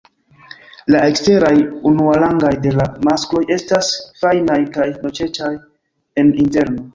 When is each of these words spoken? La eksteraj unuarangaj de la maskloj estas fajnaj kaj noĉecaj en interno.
La 0.93 1.01
eksteraj 1.09 1.51
unuarangaj 1.89 2.51
de 2.63 2.71
la 2.77 2.87
maskloj 3.09 3.43
estas 3.57 3.91
fajnaj 4.23 4.59
kaj 4.79 4.89
noĉecaj 5.05 5.53
en 6.25 6.35
interno. 6.47 6.89